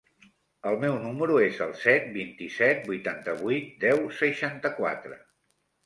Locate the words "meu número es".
0.83-1.59